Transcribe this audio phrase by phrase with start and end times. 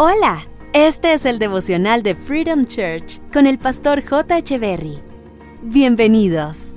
[0.00, 4.56] Hola, este es el devocional de Freedom Church con el pastor J.
[4.56, 5.00] Berry.
[5.60, 6.76] Bienvenidos.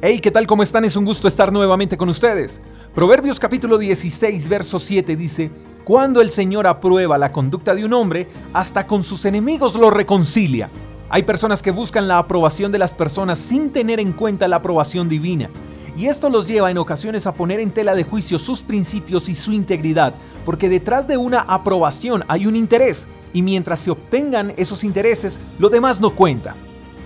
[0.00, 0.46] Hey, ¿qué tal?
[0.46, 0.86] ¿Cómo están?
[0.86, 2.62] Es un gusto estar nuevamente con ustedes.
[2.94, 5.50] Proverbios capítulo 16, verso 7 dice,
[5.84, 10.70] Cuando el Señor aprueba la conducta de un hombre, hasta con sus enemigos lo reconcilia.
[11.10, 15.10] Hay personas que buscan la aprobación de las personas sin tener en cuenta la aprobación
[15.10, 15.50] divina.
[15.94, 19.34] Y esto los lleva en ocasiones a poner en tela de juicio sus principios y
[19.34, 20.14] su integridad,
[20.44, 25.68] porque detrás de una aprobación hay un interés, y mientras se obtengan esos intereses, lo
[25.68, 26.54] demás no cuenta.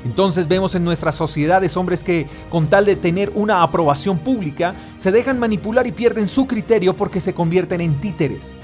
[0.04, 5.10] Entonces vemos en nuestras sociedades hombres que, con tal de tener una aprobación pública, se
[5.10, 8.54] dejan manipular y pierden su criterio porque se convierten en títeres.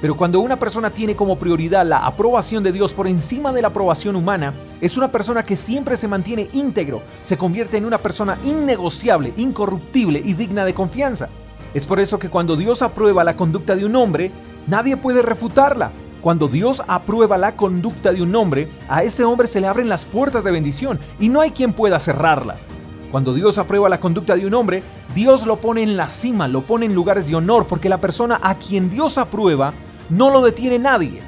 [0.00, 3.68] Pero cuando una persona tiene como prioridad la aprobación de Dios por encima de la
[3.68, 8.36] aprobación humana, es una persona que siempre se mantiene íntegro, se convierte en una persona
[8.44, 11.28] innegociable, incorruptible y digna de confianza.
[11.74, 14.30] Es por eso que cuando Dios aprueba la conducta de un hombre,
[14.66, 15.90] nadie puede refutarla.
[16.20, 20.04] Cuando Dios aprueba la conducta de un hombre, a ese hombre se le abren las
[20.04, 22.68] puertas de bendición y no hay quien pueda cerrarlas.
[23.10, 24.82] Cuando Dios aprueba la conducta de un hombre,
[25.14, 28.38] Dios lo pone en la cima, lo pone en lugares de honor, porque la persona
[28.42, 29.72] a quien Dios aprueba
[30.08, 31.20] no lo detiene nadie.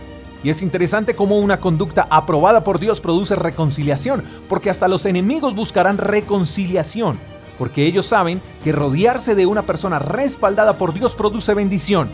[0.43, 5.55] Y es interesante cómo una conducta aprobada por Dios produce reconciliación, porque hasta los enemigos
[5.55, 7.19] buscarán reconciliación,
[7.59, 12.09] porque ellos saben que rodearse de una persona respaldada por Dios produce bendición.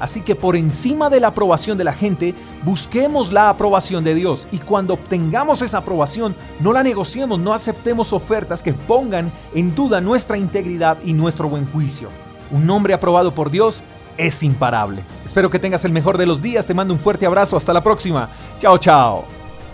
[0.00, 4.48] Así que por encima de la aprobación de la gente, busquemos la aprobación de Dios
[4.50, 10.00] y cuando obtengamos esa aprobación, no la negociemos, no aceptemos ofertas que pongan en duda
[10.00, 12.08] nuestra integridad y nuestro buen juicio.
[12.50, 13.82] Un hombre aprobado por Dios
[14.16, 15.02] es imparable.
[15.24, 16.66] Espero que tengas el mejor de los días.
[16.66, 17.56] Te mando un fuerte abrazo.
[17.56, 18.28] Hasta la próxima.
[18.58, 19.24] Chao, chao.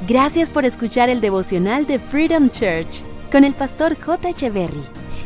[0.06, 4.28] Gracias por escuchar el devocional de Freedom Church con el pastor J.
[4.28, 4.97] Echeverry.